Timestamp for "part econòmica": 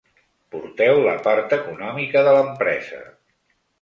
1.29-2.25